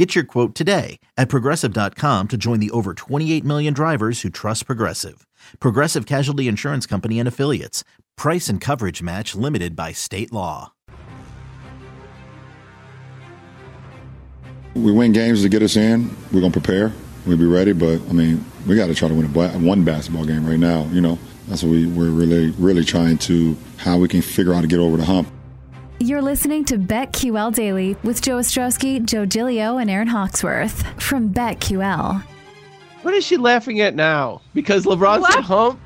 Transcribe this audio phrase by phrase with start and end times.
[0.00, 4.64] Get your quote today at progressive.com to join the over 28 million drivers who trust
[4.64, 5.26] Progressive.
[5.58, 7.84] Progressive Casualty Insurance Company and Affiliates.
[8.16, 10.72] Price and coverage match limited by state law.
[14.72, 16.08] We win games to get us in.
[16.32, 16.94] We're going to prepare.
[17.26, 20.24] We'll be ready, but I mean, we got to try to win a, one basketball
[20.24, 20.88] game right now.
[20.92, 24.54] You know, that's what we, we're really, really trying to, how we can figure out
[24.54, 25.28] how to get over the hump.
[26.02, 32.22] You're listening to BetQL Daily with Joe Ostrowski, Joe Gilio, and Aaron Hawksworth from BetQL.
[33.02, 34.40] What is she laughing at now?
[34.54, 35.36] Because LeBron's What?
[35.38, 35.78] at home?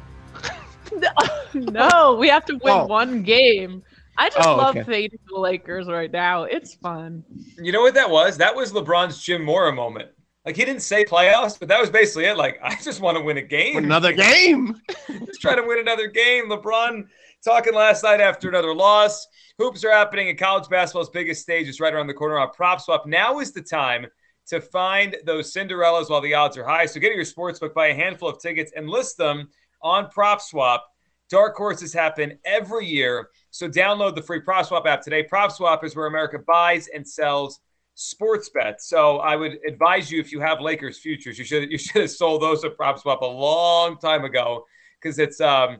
[1.55, 2.86] no, we have to win Oh.
[2.86, 3.82] one game.
[4.16, 4.84] I just Oh, love okay.
[4.84, 6.44] fading the Lakers right now.
[6.44, 7.24] It's fun.
[7.61, 8.36] You know what that was?
[8.36, 10.11] That was LeBron's Jim Mora moment.
[10.46, 12.36] Like he didn't say playoffs, but that was basically it.
[12.36, 13.78] Like I just want to win a game.
[13.78, 14.80] Another game.
[15.27, 16.48] just try to win another game.
[16.48, 17.06] LeBron
[17.45, 19.27] talking last night after another loss.
[19.59, 22.81] Hoops are happening in college basketball's biggest stage It's right around the corner on Prop
[22.81, 23.06] Swap.
[23.06, 24.06] Now is the time
[24.47, 26.86] to find those Cinderellas while the odds are high.
[26.86, 29.48] So get to your sportsbook, buy a handful of tickets, and list them
[29.83, 30.86] on Prop Swap.
[31.31, 33.28] Dark horses happen every year.
[33.51, 35.23] So download the free Prop Swap app today.
[35.23, 37.61] Prop Swap is where America buys and sells
[37.95, 38.89] sports bets.
[38.89, 42.11] So I would advise you if you have Lakers futures, you should you should have
[42.11, 44.64] sold those at Prop Swap a long time ago
[45.01, 45.79] because it's um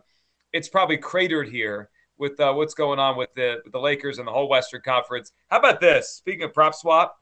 [0.55, 4.27] it's probably cratered here with uh, what's going on with the with the Lakers and
[4.27, 5.33] the whole Western Conference.
[5.51, 6.09] How about this?
[6.11, 7.19] Speaking of Prop Swap,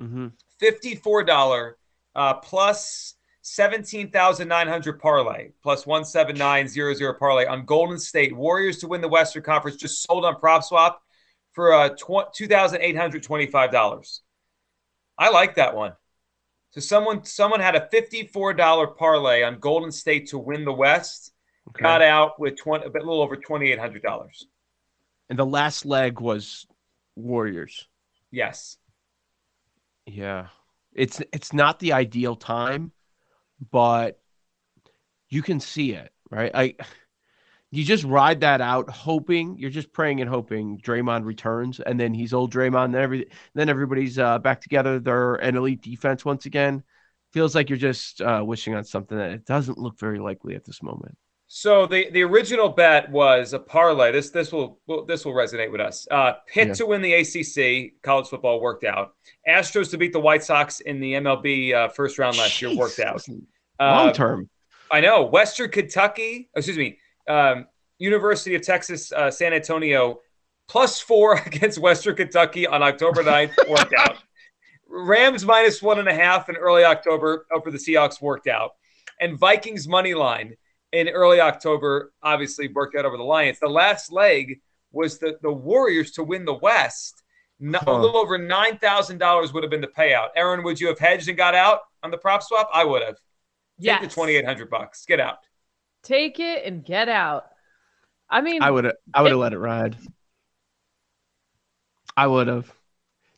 [0.00, 0.28] Mm-hmm.
[0.58, 1.76] fifty-four dollar
[2.14, 7.64] uh, plus seventeen thousand nine hundred parlay plus one seven nine zero zero parlay on
[7.66, 9.76] Golden State Warriors to win the Western Conference.
[9.76, 11.02] Just sold on Prop Swap
[11.52, 14.22] for uh, tw- two thousand eight hundred twenty-five dollars.
[15.18, 15.92] I like that one.
[16.70, 21.32] So someone someone had a fifty-four dollar parlay on Golden State to win the West.
[21.72, 24.46] Got out with twenty a bit- little over twenty-eight hundred dollars.
[25.30, 26.66] And the last leg was
[27.16, 27.88] Warriors.
[28.30, 28.76] Yes.
[30.06, 30.48] Yeah.
[30.92, 32.92] It's it's not the ideal time,
[33.70, 34.20] but
[35.30, 36.50] you can see it, right?
[36.54, 36.74] I
[37.70, 42.12] you just ride that out hoping, you're just praying and hoping Draymond returns and then
[42.12, 44.98] he's old Draymond, then every then everybody's uh, back together.
[44.98, 46.82] They're an elite defense once again.
[47.32, 50.66] Feels like you're just uh, wishing on something that it doesn't look very likely at
[50.66, 51.16] this moment.
[51.54, 54.10] So the the original bet was a parlay.
[54.10, 56.08] This this will, this will resonate with us.
[56.10, 56.72] Uh, Pitt Yeah.
[56.74, 59.12] to win the ACC college football worked out.
[59.46, 63.00] Astros to beat the White Sox in the MLB uh, first round last year worked
[63.00, 63.22] out.
[63.28, 64.48] Long Uh, term.
[64.90, 66.48] I know Western Kentucky.
[66.56, 66.98] Excuse me.
[67.28, 67.66] Um,
[67.98, 70.20] University of Texas uh, San Antonio
[70.68, 74.16] plus four against Western Kentucky on October 9th worked out.
[74.88, 78.70] Rams minus one and a half in early October over the Seahawks worked out.
[79.20, 80.56] And Vikings money line
[80.92, 83.58] in early October obviously worked out over the Lions.
[83.58, 84.60] The last leg
[84.92, 87.22] was the, the Warriors to win the West.
[87.58, 90.28] No, A little over $9,000 would have been the payout.
[90.36, 92.68] Aaron, would you have hedged and got out on the prop swap?
[92.74, 93.16] I would have.
[93.78, 95.06] Yeah, the 2800 bucks.
[95.06, 95.38] Get out.
[96.02, 97.46] Take it and get out.
[98.28, 99.96] I mean, I would I would have let it ride.
[102.16, 102.72] I would have.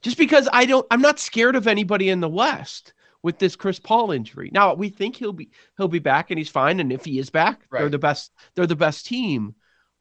[0.01, 2.94] Just because I don't I'm not scared of anybody in the West
[3.25, 4.51] with this Chris Paul injury.
[4.55, 7.31] Now, we think he'll be he'll be back and he's fine and if he is
[7.31, 9.57] back, they're the best they're the best team.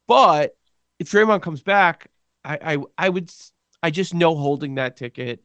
[0.08, 0.56] But
[1.00, 2.12] if Draymond comes back,
[2.46, 5.44] I I I would s- I just know holding that ticket,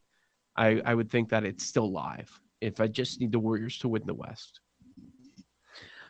[0.56, 2.30] I I would think that it's still live
[2.60, 4.60] if I just need the Warriors to win the West.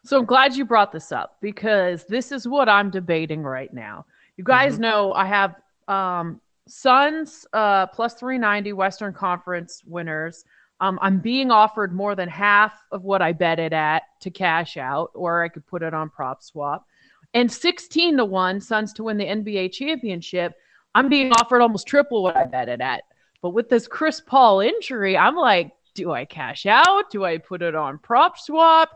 [0.05, 4.07] So I'm glad you brought this up because this is what I'm debating right now.
[4.37, 4.81] You guys Mm-hmm.
[4.81, 5.57] know I have
[5.89, 10.45] um Suns uh plus 390 Western Conference winners.
[10.81, 14.77] Um, I'm being offered more than half of what I bet it at to cash
[14.77, 16.87] out, or I could put it on prop swap.
[17.35, 20.55] And 16 to 1 Suns to win the NBA championship.
[20.95, 23.03] I'm being offered almost triple what I bet it at.
[23.43, 27.11] But with this Chris Paul injury, I'm like, do I cash out?
[27.11, 28.91] Do I put it on prop swap?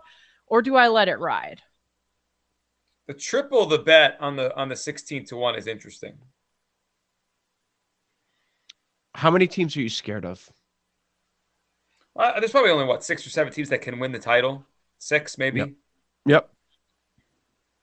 [0.46, 1.60] Or do I let it ride?
[3.08, 6.14] The triple the bet on the on the 16 to 1 is interesting.
[9.14, 10.48] How many teams are you scared of?
[12.16, 14.64] Uh, there's probably only what six or seven teams that can win the title.
[14.98, 15.60] Six, maybe.
[15.60, 15.70] Yep.
[16.26, 16.50] Yep.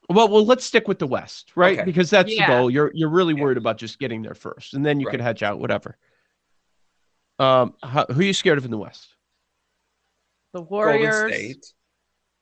[0.10, 1.78] Well, well, let's stick with the West, right?
[1.78, 1.86] Okay.
[1.86, 2.48] Because that's Yeah.
[2.48, 2.70] the goal.
[2.72, 3.42] You're you're really Yeah.
[3.44, 5.26] worried about just getting there first, and then you could Right.
[5.26, 5.98] hedge out whatever.
[7.38, 9.16] Um, how, who are you scared of in the West?
[10.54, 10.72] The Golden
[11.02, 11.74] Warriors, State.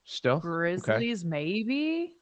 [0.06, 2.16] Still, Grizzlies, maybe.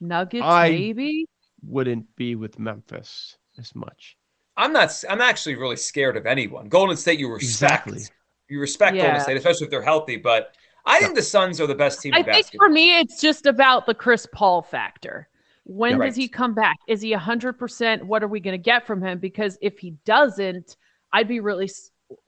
[0.00, 1.26] Nuggets, I- maybe.
[1.62, 4.16] Wouldn't be with Memphis as much.
[4.58, 4.92] I'm not.
[5.08, 6.68] I'm actually really scared of anyone.
[6.68, 7.86] Golden State, you respect.
[7.88, 8.02] Exactly.
[8.48, 9.22] You respect Golden Yeah.
[9.22, 10.16] State, especially if they're healthy.
[10.16, 10.54] But
[10.84, 12.68] I think the Suns are the best team I in think basketball.
[12.68, 15.28] for me, it's just about the Chris Paul factor.
[15.64, 16.76] When Yeah, does he come back?
[16.86, 18.04] Is he 100%?
[18.04, 19.18] What are we going to get from him?
[19.18, 20.76] Because if he doesn't,
[21.12, 21.68] I'd be really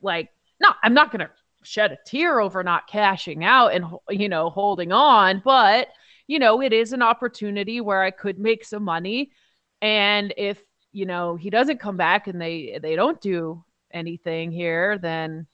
[0.03, 0.31] like,
[0.61, 1.31] no, I'm not going to
[1.63, 5.41] shed a tear over not cashing out and, you know, holding on.
[5.45, 5.89] But,
[6.27, 9.31] you know, it is an opportunity where I could make some money.
[9.81, 10.61] And if,
[10.93, 13.63] you know, he doesn't come back and they, they don't do
[13.93, 15.47] anything here, then,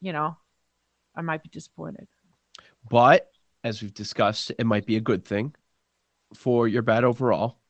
[0.00, 0.36] you know,
[1.16, 2.08] I might be disappointed.
[2.88, 3.30] But
[3.64, 5.54] as we've discussed, it might be a good thing
[6.34, 7.60] for your bet overall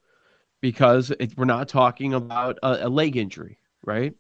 [0.63, 4.15] because it, we're not talking about a, a leg injury, right?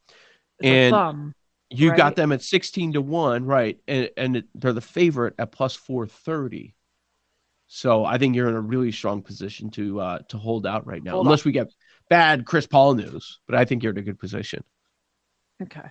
[0.60, 1.34] It's And thumb.
[1.70, 1.96] You Right.
[1.96, 3.78] got them at 16 to 1, right?
[3.88, 6.74] And, and it- they're the favorite at plus 430.
[7.68, 11.02] So I think you're in a really strong position to uh, to hold out right
[11.02, 11.68] now, Hold unless we get
[12.10, 13.40] bad Chris Paul news.
[13.46, 14.64] But I think you're in a good position.
[15.62, 15.90] Okay.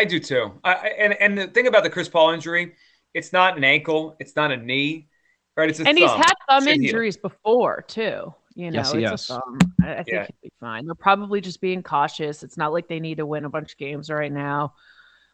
[0.00, 0.52] I do too.
[0.64, 2.74] I, I- and and the thing about the Chris Paul injury,
[3.14, 5.08] it's not an ankle, it's not a knee,
[5.56, 5.68] right?
[5.68, 6.84] It's a and he's had thumb Should heal.
[6.84, 8.34] injuries before too.
[8.54, 9.30] You know, Yes, he it's has.
[9.30, 9.58] a thumb.
[9.82, 10.22] I, I think Yeah.
[10.26, 10.84] he'll be fine.
[10.86, 12.42] They're probably just being cautious.
[12.42, 14.74] It's not like they need to win a bunch of games right now.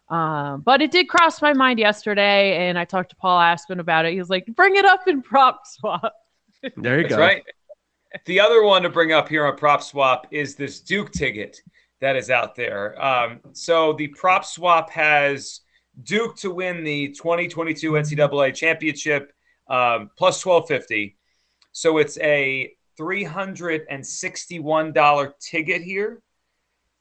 [0.09, 4.05] Um, but it did cross my mind yesterday, and I talked to Paul Aspen about
[4.05, 4.13] it.
[4.13, 6.13] He was like, "Bring it up in prop swap."
[6.77, 7.21] There you That's go.
[7.21, 7.43] right.
[8.27, 11.61] The other one to bring up here on Prop Swap is this Duke ticket
[12.01, 13.03] that is out there.
[13.03, 15.61] Um, so the Prop Swap has
[16.03, 19.33] Duke to win the 2022 NCAA championship
[19.69, 21.17] um, plus 1250.
[21.73, 26.23] So it's a $361 ticket here.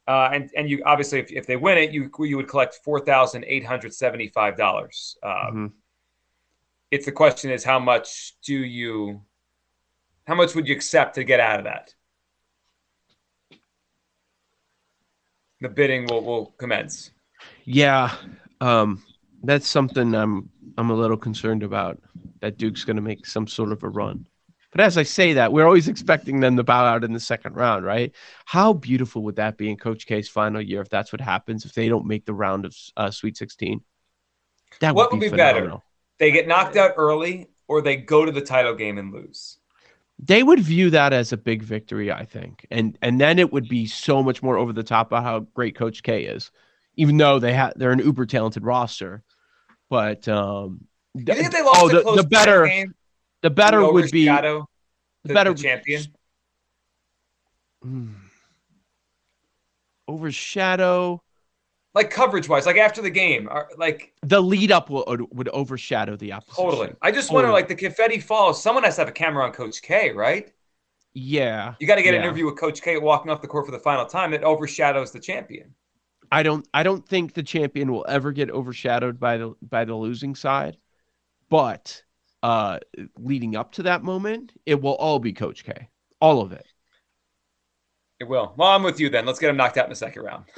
[0.07, 2.99] Uh, and and you obviously, if, if they win it, you you would collect four
[2.99, 5.17] thousand eight hundred seventy five dollars.
[5.23, 5.71] Um, Mhm.
[6.91, 9.23] It's the question is how much do you,
[10.27, 11.95] how much would you accept to get out of that?
[15.61, 17.11] The bidding will will commence.
[17.63, 18.15] Yeah,
[18.61, 19.03] um,
[19.43, 22.01] that's something I'm I'm a little concerned about.
[22.41, 24.27] That Duke's going to make some sort of a run.
[24.71, 27.55] But as I say that, we're always expecting them to bow out in the second
[27.55, 28.13] round, right?
[28.43, 31.71] How beautiful would that be in Coach K's final year if that's what happens if
[31.71, 33.81] they don't make the round of uh, Sweet 16?
[34.81, 35.67] That What would be phenomenal.
[35.69, 35.83] better?
[36.19, 39.59] They get knocked out early, or they go to the title game and lose.
[40.17, 43.67] They would view that as a big victory, I think, and and then it would
[43.67, 46.51] be so much more over the top about how great Coach K is,
[46.95, 49.23] even though they have they're an uber talented roster.
[49.89, 52.95] But um, You think they lost oh, the, the better game,
[53.41, 54.63] the better would would be the
[55.25, 56.03] the, better the champion?
[57.83, 58.13] Hmm.
[60.07, 61.21] overshadow
[61.95, 66.15] Like coverage wise, like after the game, or like the lead up will, would overshadow
[66.17, 66.55] the opposition.
[66.63, 66.93] totally.
[67.01, 67.61] I just wonder, Totally.
[67.61, 68.61] like the confetti falls.
[68.61, 70.51] Someone has to have a camera on Coach K, right?
[71.13, 73.71] Yeah, You got to get an interview with Coach K walking off the court for
[73.71, 74.33] the final time.
[74.33, 75.73] It overshadows the champion.
[76.31, 79.95] I don't I don't think the champion will ever get overshadowed by the by the
[79.95, 80.77] losing side,
[81.49, 82.03] but
[82.43, 82.79] uh
[83.17, 85.89] leading up to that moment, it will all be Coach K,
[86.21, 86.65] all of it.
[88.19, 88.53] It will.
[88.57, 89.25] Well, I'm with you then.
[89.25, 90.45] Let's get him knocked out in the second round.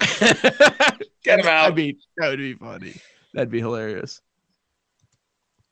[1.23, 1.75] Get him I out.
[1.75, 2.93] mean, that would be funny.
[3.33, 4.21] That'd be hilarious.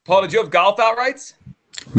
[0.04, 1.34] Paul, did you have golf outrights?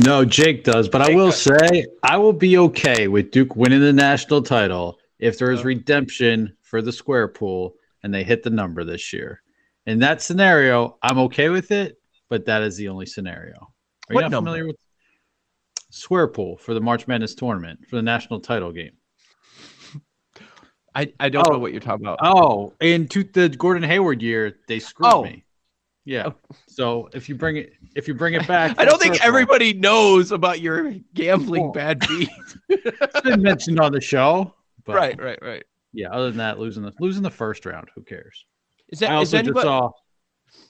[0.04, 1.40] No, Jake does, but I will does.
[1.40, 6.54] say I will be okay with Duke winning the national title if there is redemption
[6.62, 9.40] for the square pool and they hit the number this year.
[9.86, 13.54] In that scenario, I'm okay with it, but that is the only scenario.
[13.54, 14.48] Are you What not number?
[14.50, 14.76] familiar with
[15.90, 18.92] square pool for the March Madness tournament for the national title game?
[20.96, 21.52] I, I don't Oh.
[21.52, 22.18] know what you're talking about.
[22.22, 25.22] Oh, in to the Gordon Hayward year, they screwed Oh.
[25.24, 25.44] me.
[26.06, 26.28] Yeah.
[26.28, 26.34] Oh.
[26.68, 30.32] So if you bring it, if you bring it back, I don't think everybody knows
[30.32, 32.30] about your gambling Well, bad beat.
[32.70, 34.54] it's been mentioned on the show.
[34.84, 35.64] But right, right, right.
[35.92, 36.10] Yeah.
[36.12, 38.46] Other than that, losing the losing the first round, who cares?
[38.88, 39.66] Is I that is also just anybody?
[39.66, 39.90] saw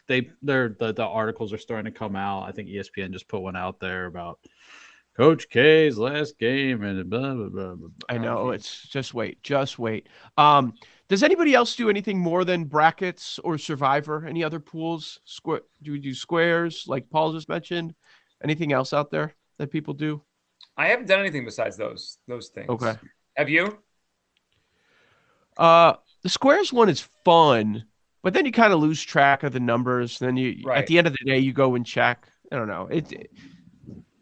[0.09, 2.45] they they're the, the articles are starting to come out.
[2.49, 4.41] I think ESPN just put one out there about
[5.17, 7.49] Coach K's last game and blah blah blah.
[7.49, 7.89] blah, blah.
[8.09, 10.09] I know it's just wait, just wait.
[10.37, 10.75] Um,
[11.09, 14.27] does anybody else do anything more than brackets or Survivor?
[14.27, 15.21] Any other pools?
[15.25, 15.63] Square?
[15.83, 17.95] Do we do squares like Paul just mentioned?
[18.45, 20.21] Anything else out there that people do?
[20.77, 22.69] I haven't done anything besides those those things.
[22.69, 22.95] Okay.
[23.37, 23.79] Have you?
[25.57, 27.85] Uh, the squares one is fun,
[28.23, 30.19] but then you kind of lose track of the numbers.
[30.19, 30.79] Then you Right.
[30.79, 32.29] at the end of the day you go and check.
[32.53, 32.89] I don't know.
[32.91, 33.31] It,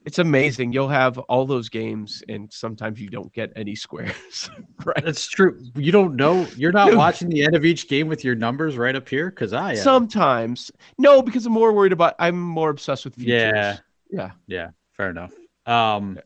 [0.04, 0.73] it's amazing.
[0.73, 4.50] You'll have all those games, and sometimes you don't get any squares.
[4.84, 5.04] right.
[5.04, 5.58] That's true.
[5.76, 6.46] You don't know.
[6.56, 6.96] You're not Dude.
[6.99, 9.76] watching the end of each game with your numbers right up here because I am.
[9.76, 12.14] Sometimes no, because I'm more worried about.
[12.18, 13.52] I'm more obsessed with futures.
[13.54, 13.76] Yeah.
[14.11, 14.30] Yeah.
[14.46, 15.32] Yeah, fair enough.
[15.66, 16.18] Um,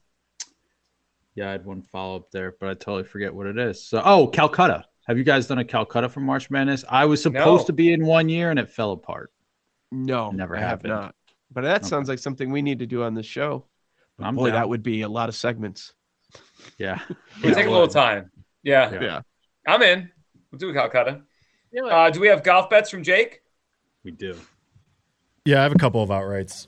[1.36, 3.82] Yeah, I had one follow up there, but I totally forget what it is.
[3.86, 4.84] So, oh, Calcutta.
[5.06, 6.84] Have you guys done a Calcutta for March Madness?
[6.90, 7.66] I was supposed No.
[7.68, 9.32] to be in one year and it fell apart.
[9.90, 11.12] No, Never I have happened.
[11.50, 11.54] Not.
[11.54, 11.88] But that Okay.
[11.88, 13.64] sounds like something we need to do on the show.
[14.20, 14.54] I'm Boy, down.
[14.56, 15.92] that would be a lot of segments.
[16.78, 17.00] Yeah.
[17.42, 18.30] It'll take a little time.
[18.62, 18.92] Yeah.
[19.00, 19.20] Yeah.
[19.66, 20.10] I'm in.
[20.50, 21.22] We'll do Calcutta.
[21.72, 21.92] Do it.
[21.92, 23.42] Uh, do we have golf bets from Jake?
[24.04, 24.36] We do.
[25.44, 26.66] Yeah, I have a couple of outrights.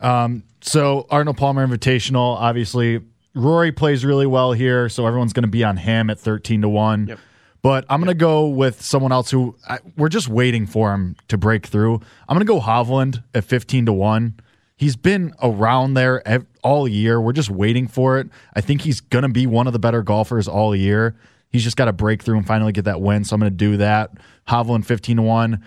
[0.00, 3.00] Um, so Arnold Palmer Invitational, obviously,
[3.34, 6.68] Rory plays really well here, so everyone's going to be on him at thirteen to
[6.68, 7.06] one.
[7.08, 7.18] Yep.
[7.62, 11.14] But I'm going to go with someone else who I, we're just waiting for him
[11.28, 11.94] to break through.
[12.28, 14.40] I'm going to go Hovland at fifteen to one.
[14.76, 17.20] He's been around there ev- all year.
[17.20, 18.28] We're just waiting for it.
[18.54, 21.14] I think he's going to be one of the better golfers all year.
[21.50, 23.22] He's just got to break through and finally get that win.
[23.24, 24.10] So I'm going to do that.
[24.48, 25.64] Hovland 15 to 1.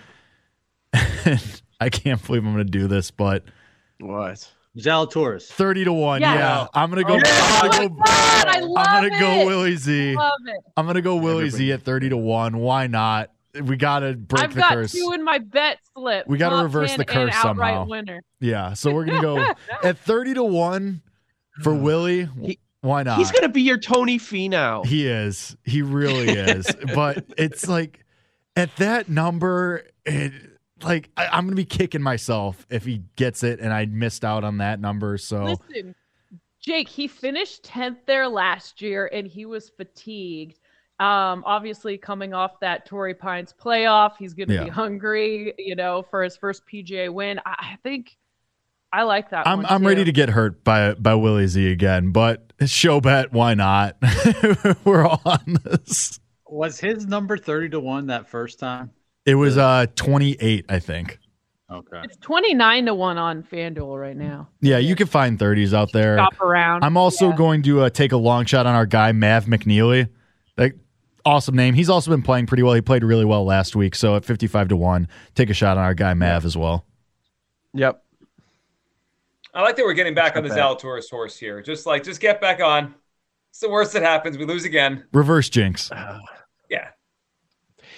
[1.80, 3.44] I can't believe I'm going to do this, but
[4.00, 4.50] What?
[4.76, 5.44] Zalatoris.
[5.46, 6.20] 30 to 1.
[6.20, 6.34] Yes.
[6.38, 6.66] Yeah.
[6.74, 7.14] I'm going to go.
[7.14, 9.46] Oh, I'm my going to go, God, I love I'm gonna go it.
[9.46, 10.14] Willie Z.
[10.16, 10.60] Love it.
[10.76, 12.58] I'm going to go Willie Z at 30 to 1.
[12.58, 13.30] Why not?
[13.60, 14.92] We got to break I've the got curse.
[14.92, 16.26] two in my bet slip.
[16.28, 17.86] We gotta Top reverse the curse somehow.
[17.86, 18.20] Winner.
[18.38, 18.74] Yeah.
[18.74, 19.54] So we're going to go
[19.88, 21.00] at 30 to 1
[21.62, 22.28] for Willie.
[22.42, 23.16] He- Why not?
[23.18, 24.84] He's gonna be your Tony Finau.
[24.84, 25.56] He is.
[25.64, 26.66] He really is.
[26.94, 28.04] but it's like
[28.54, 30.32] at that number, it,
[30.86, 34.44] like I, I'm gonna be kicking myself if he gets it and I missed out
[34.44, 35.18] on that number.
[35.18, 35.94] So Listen,
[36.60, 40.58] Jake, he finished 10th there last year and he was fatigued.
[40.98, 44.64] Um, obviously coming off that Torrey Pines playoff, he's going to Yeah.
[44.64, 47.38] be hungry, you know, for his first PGA win.
[47.44, 48.16] I, I think
[48.92, 49.66] I like that I'm one.
[49.66, 52.12] I'm ready to get hurt by by Willie Z again.
[52.12, 53.96] But show bet, why not?
[54.84, 56.18] We're all on this.
[56.48, 58.90] Was his number 30 to 1 that first time?
[59.26, 61.18] It was uh 28, I think.
[61.70, 62.00] Okay.
[62.04, 64.48] It's 29 to 1 on FanDuel right now.
[64.60, 66.16] Yeah, you can find 30s out there.
[66.16, 66.84] Shop around.
[66.84, 67.36] I'm also Yeah.
[67.36, 70.08] going to uh, take a long shot on our guy Mav McNealy.
[70.56, 70.76] Like
[71.24, 71.74] awesome name.
[71.74, 72.72] He's also been playing pretty well.
[72.74, 73.96] He played really well last week.
[73.96, 76.84] So at 55 to 1, take a shot on our guy Mav as well.
[77.74, 78.00] Yep.
[79.52, 81.62] I like that we're getting back on the Not Zalatoris horse here.
[81.62, 82.94] Just like, just get back on.
[83.50, 84.38] It's the worst that happens.
[84.38, 85.04] We lose again.
[85.12, 85.90] Reverse jinx.
[86.70, 86.88] Yeah.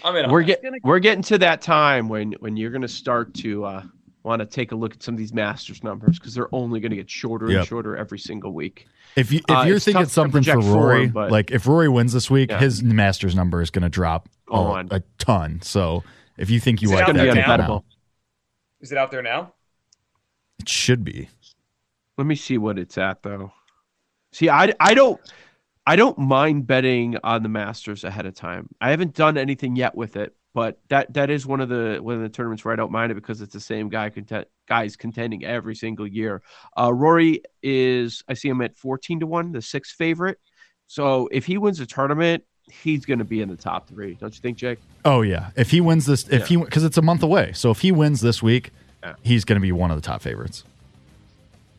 [0.04, 0.24] I'm in.
[0.26, 0.62] on We're that.
[0.62, 3.82] get we're getting to that time when when you're gonna start to uh,
[4.22, 6.96] want to take a look at some of these Masters numbers because they're only gonna
[6.96, 7.58] get shorter Yep.
[7.58, 8.86] and shorter every single week.
[9.16, 11.66] If you if Uh, you're it's thinking something for project Rory, forward, but- like if
[11.66, 12.58] Rory wins this week, Yeah.
[12.60, 15.60] his Masters number is going to drop a, a ton.
[15.62, 16.04] So
[16.36, 17.84] if you think you Is it like that, there take it now.
[18.80, 19.54] Is it out there now?
[20.60, 21.28] It should be.
[22.16, 23.52] Let me see what it's at though.
[24.32, 25.20] See, I I don't
[25.88, 28.68] I don't mind betting on the Masters ahead of time.
[28.78, 32.14] I haven't done anything yet with it, but that that is one of the one
[32.14, 34.96] of the tournaments where I don't mind it because it's the same guy content guys
[34.96, 36.42] contending every single year.
[36.78, 40.38] Uh, Rory is I see him at fourteen to one, the sixth favorite.
[40.88, 44.34] So if he wins the tournament, he's going to be in the top three, don't
[44.34, 44.80] you think, Jake?
[45.06, 45.52] Oh yeah.
[45.56, 48.20] If he wins this, if he because it's a month away, so if he wins
[48.20, 49.14] this week, Yeah.
[49.22, 50.64] he's going to be one of the top favorites.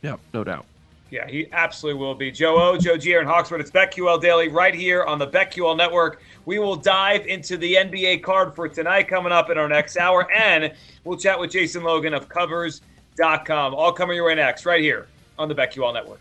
[0.02, 0.66] Yep, no doubt.
[1.12, 2.32] Yeah, he absolutely will be.
[2.32, 3.62] Joe O, Joe G, Aaron Hawksworth.
[3.62, 6.22] It's BetQL Daily right here on the BetQL Network.
[6.46, 10.32] We will dive into the NBA card for tonight coming up in our next hour,
[10.32, 10.72] and
[11.04, 13.74] we'll chat with Jason Logan of Covers.com.
[13.74, 15.08] All coming your way next, right here
[15.40, 16.20] on the BetQL Network.